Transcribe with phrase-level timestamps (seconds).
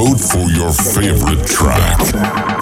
[0.00, 2.59] Vote for your favorite track.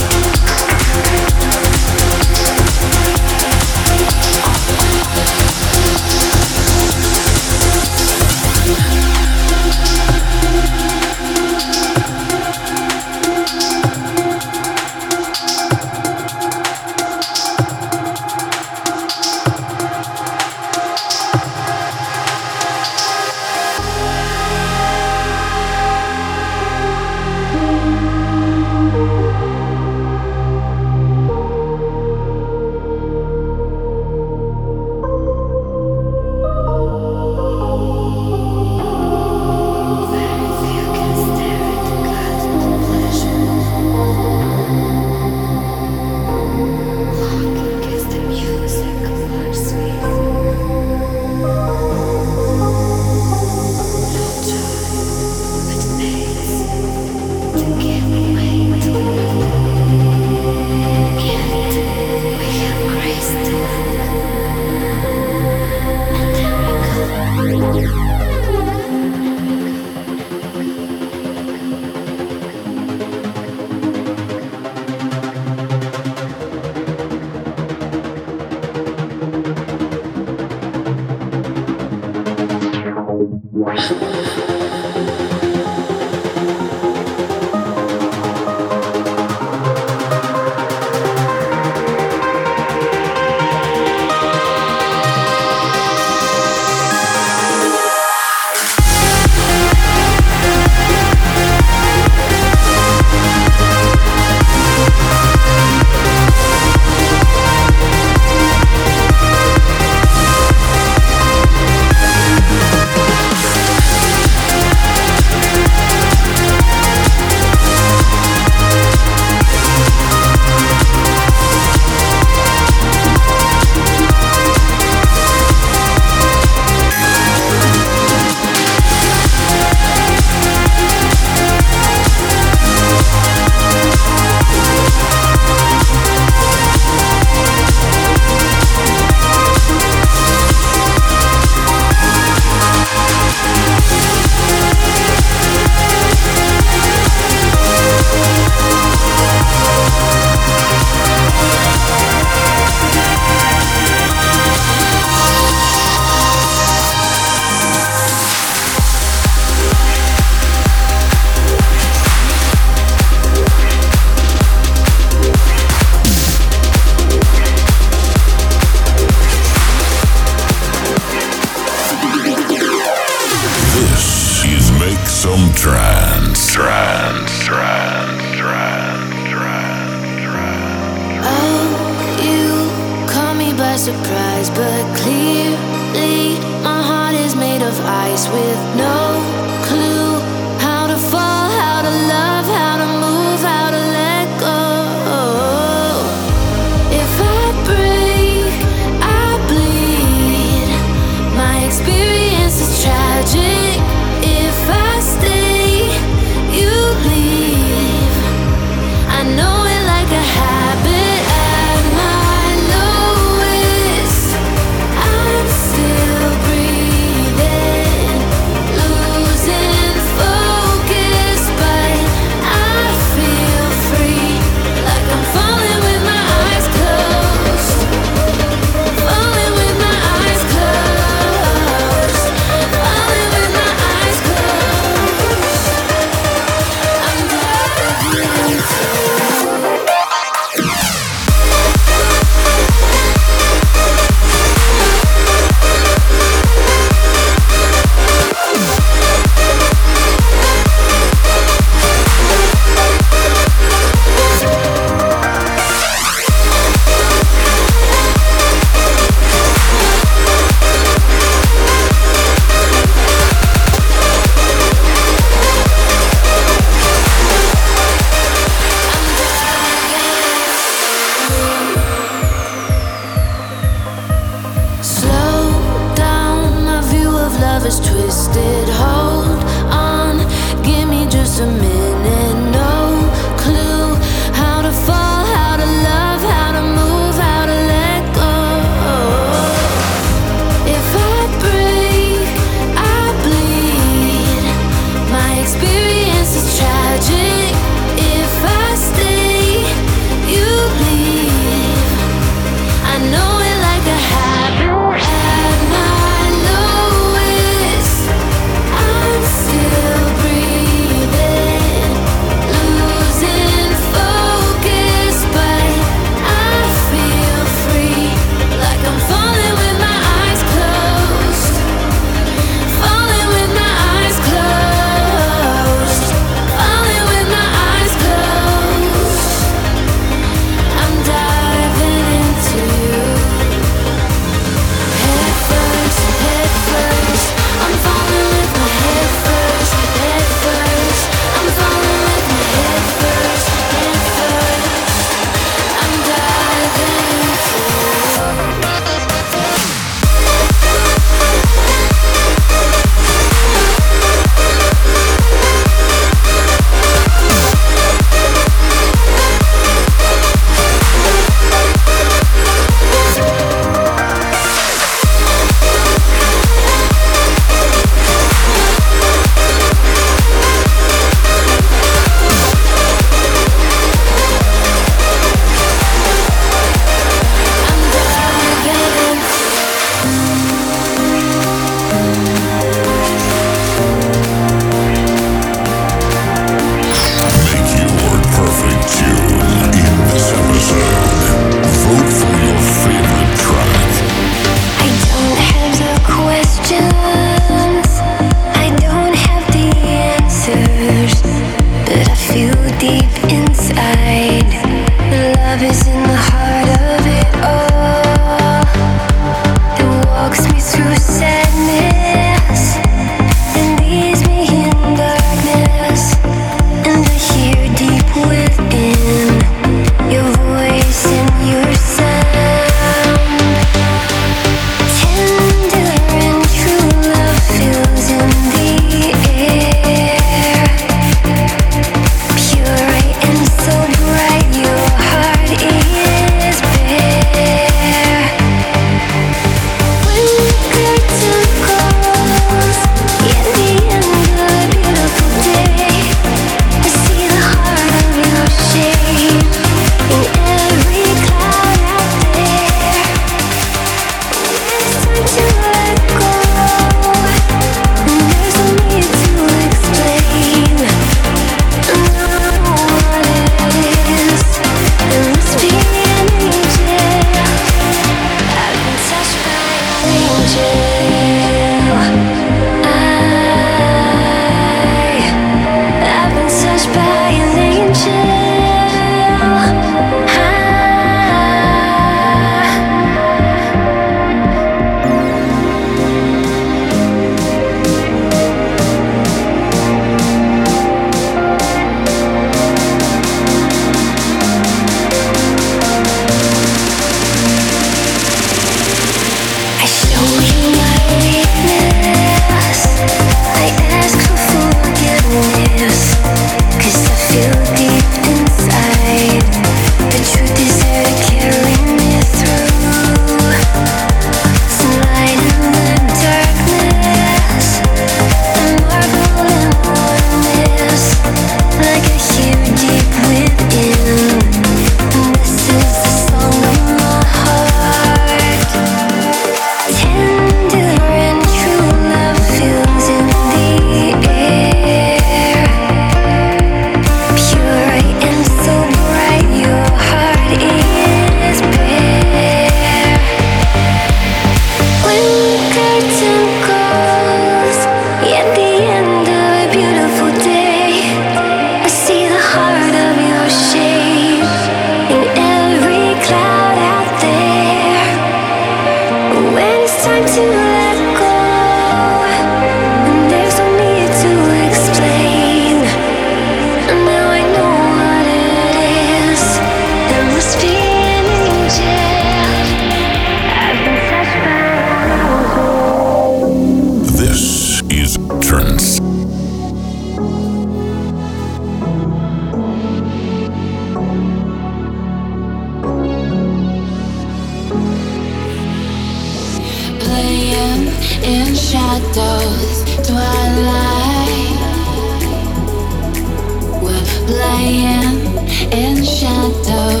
[597.61, 598.37] am
[598.71, 600.00] in shadow.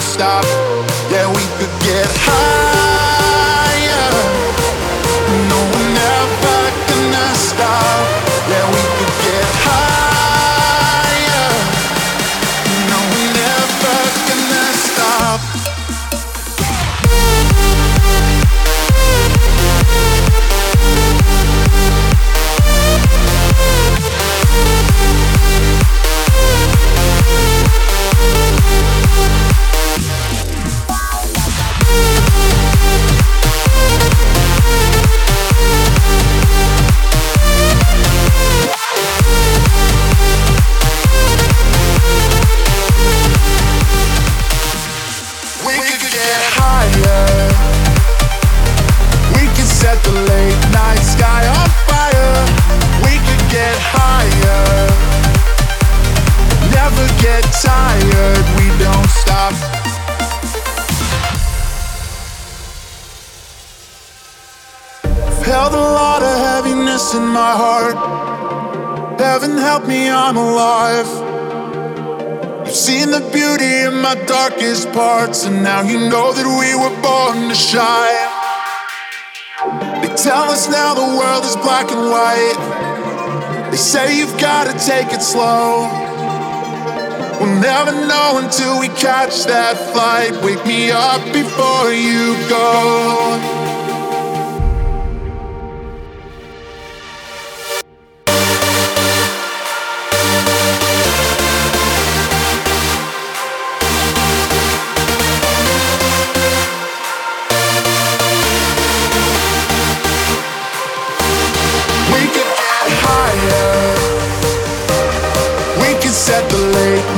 [0.00, 0.44] stop.
[1.10, 2.65] Yeah, we could get high.
[74.96, 78.28] parts, and now you know that we were born to shine.
[80.00, 83.70] They tell us now the world is black and white.
[83.70, 85.84] They say you've gotta take it slow.
[87.38, 90.32] We'll never know until we catch that flight.
[90.42, 93.55] Wake me up before you go.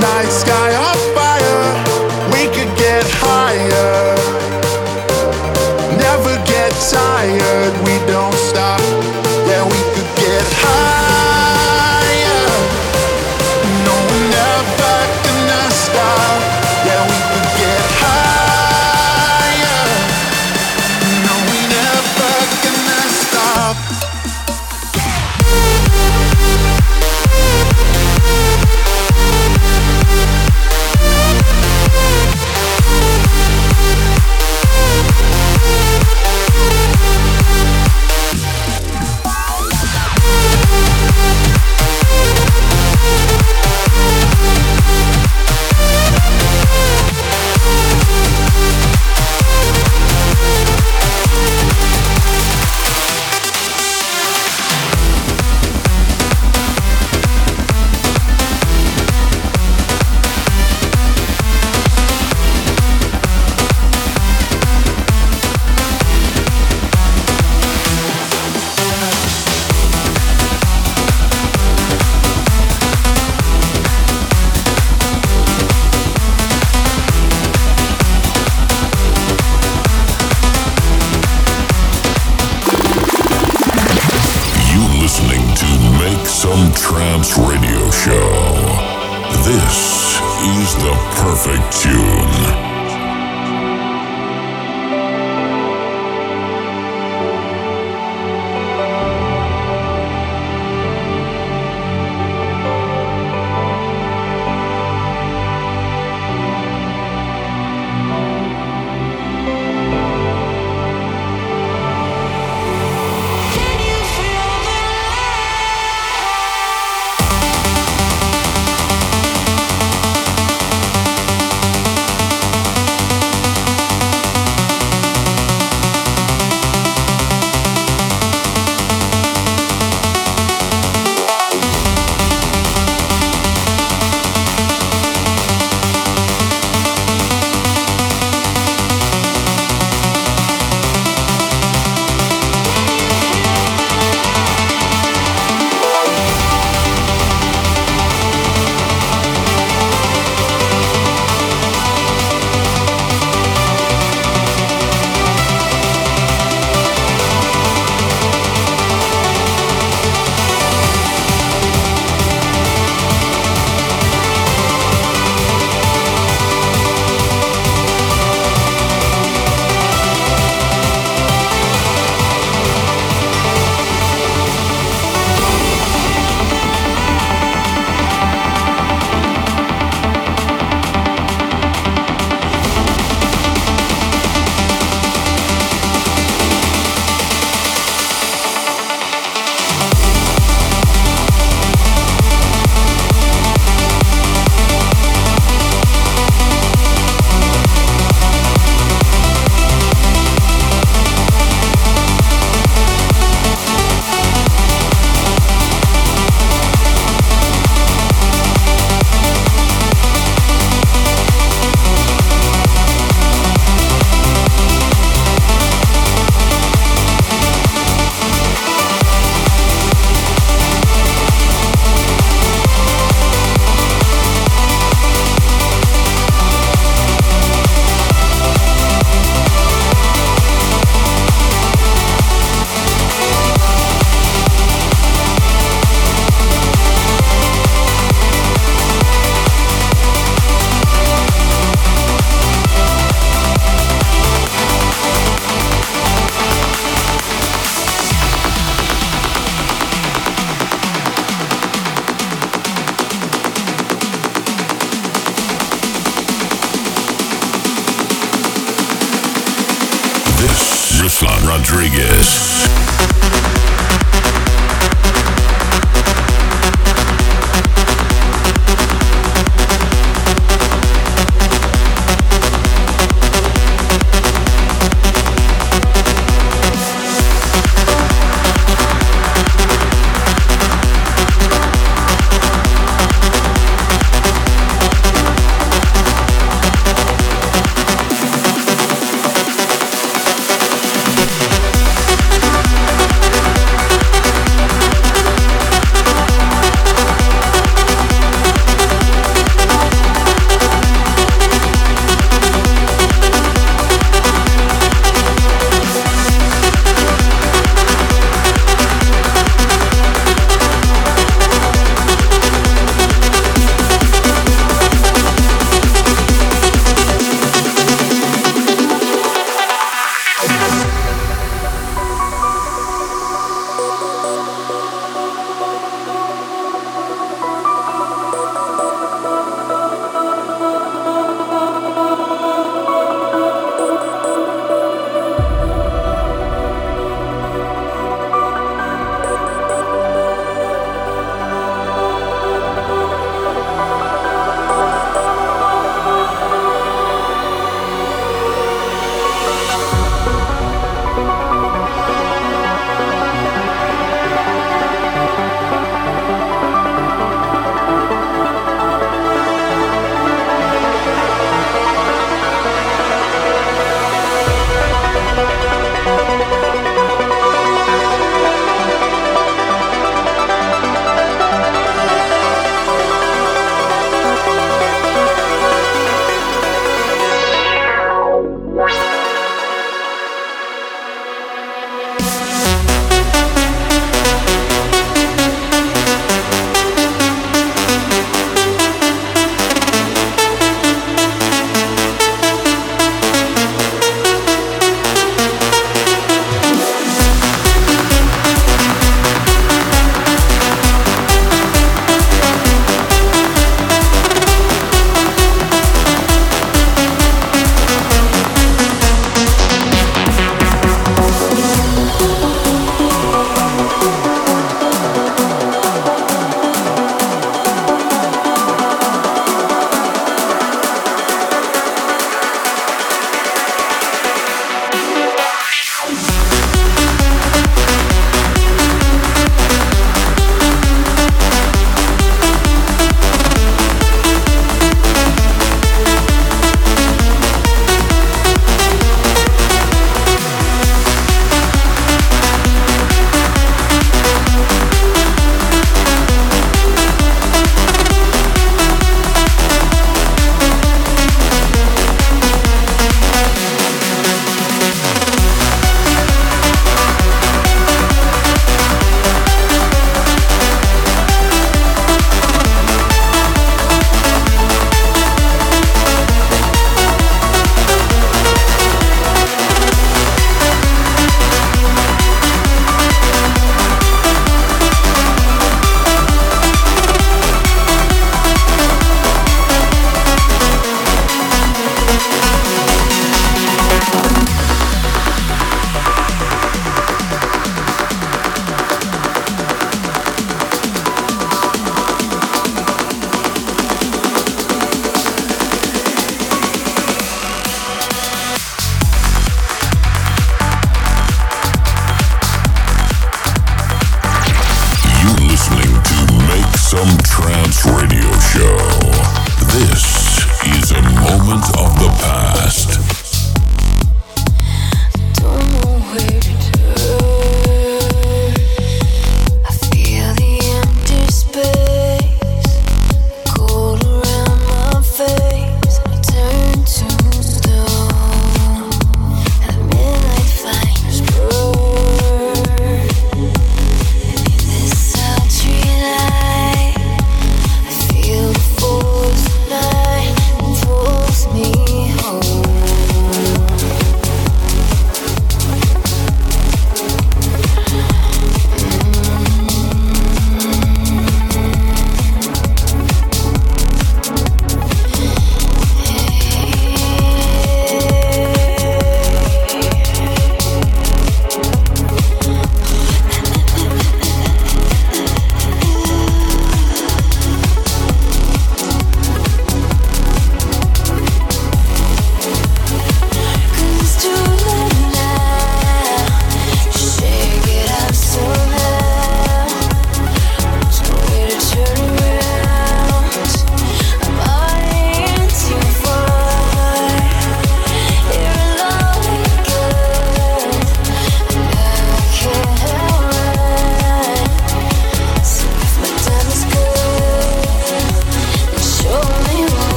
[0.00, 0.87] night sky.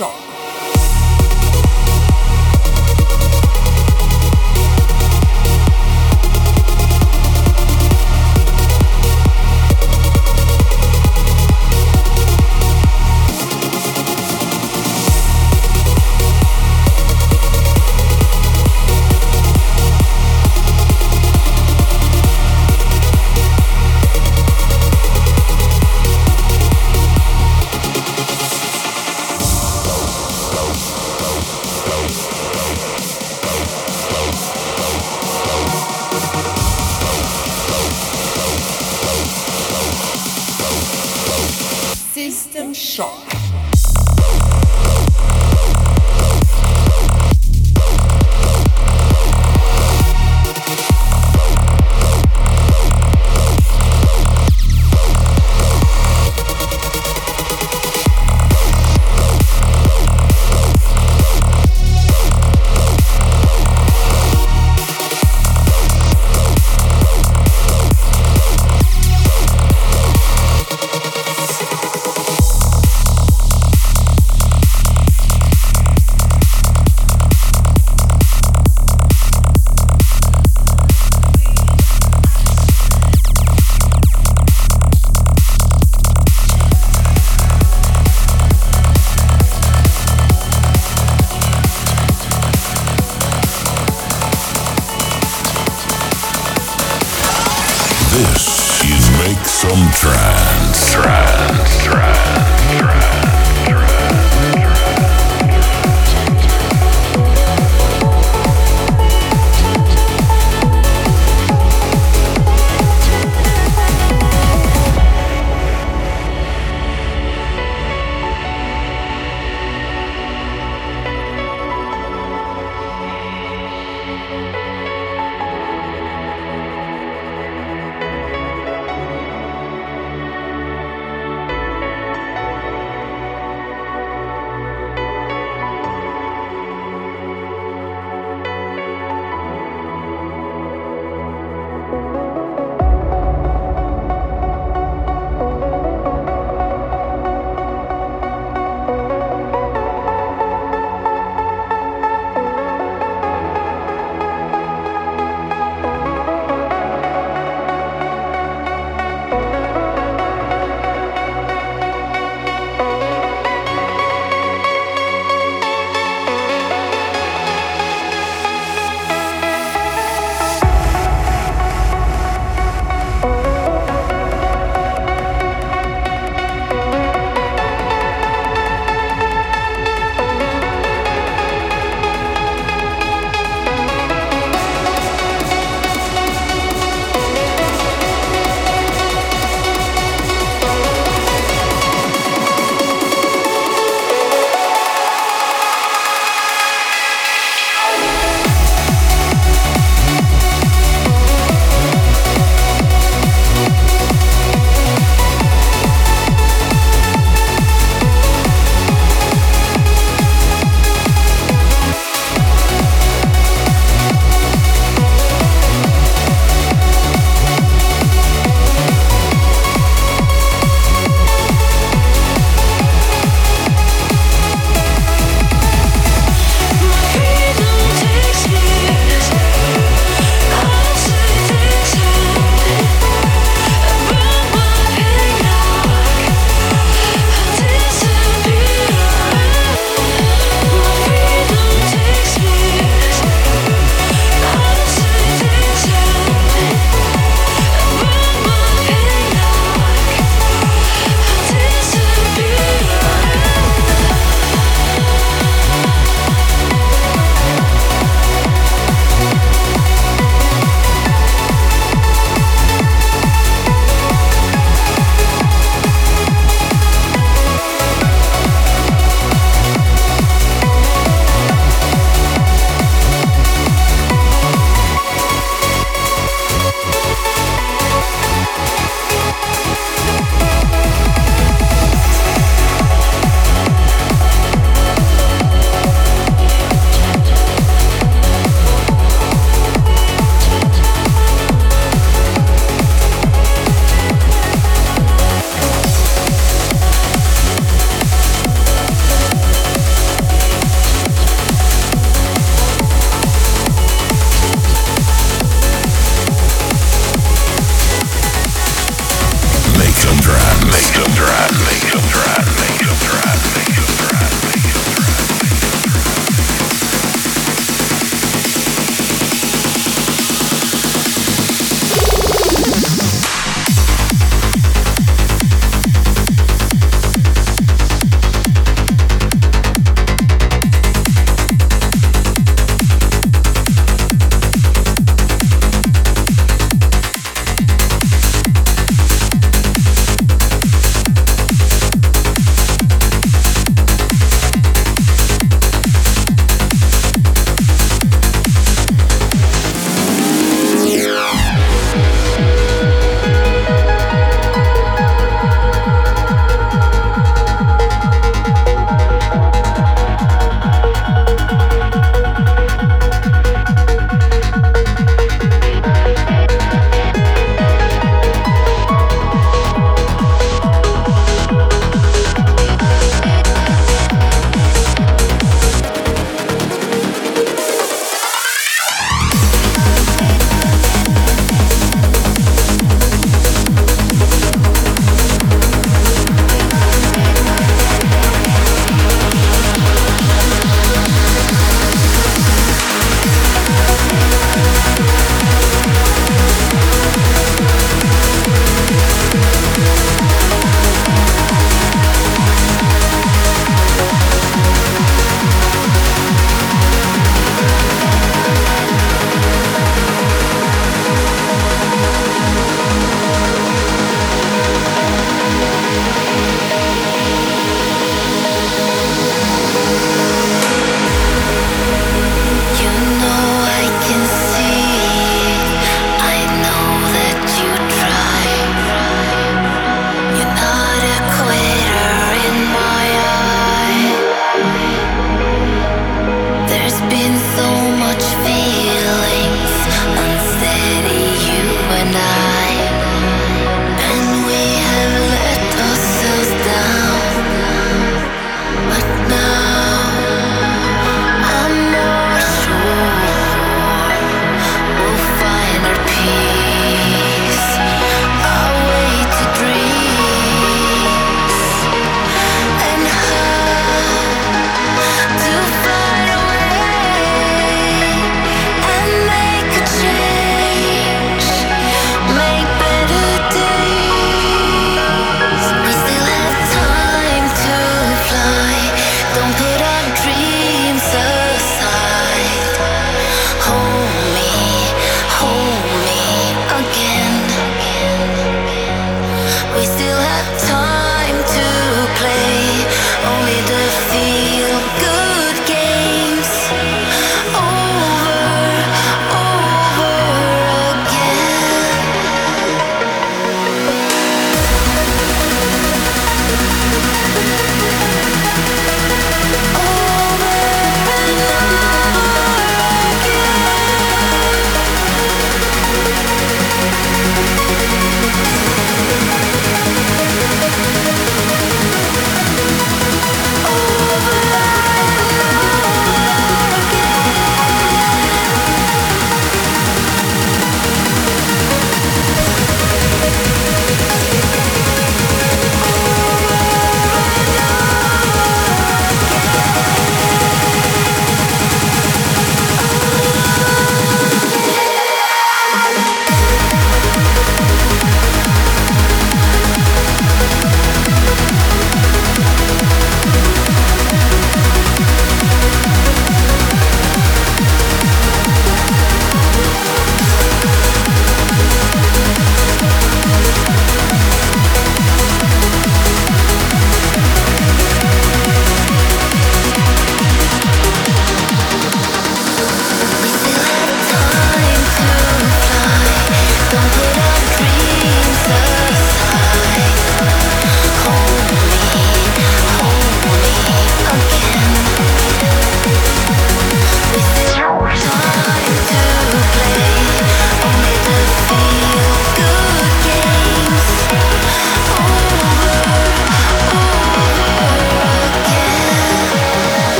[0.00, 0.29] shop.